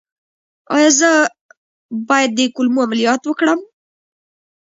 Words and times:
ایا 0.75 0.89
زه 0.99 1.09
باید 2.07 2.29
د 2.35 2.39
کولمو 2.55 2.85
عملیات 2.85 3.21
وکړم؟ 3.25 3.59